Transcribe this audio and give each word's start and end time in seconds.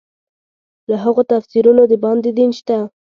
له 0.89 0.95
هغو 1.03 1.21
تفسیرونو 1.33 1.83
د 1.91 1.93
باندې 2.03 2.29
دین 2.37 2.49
نشته. 2.53 2.75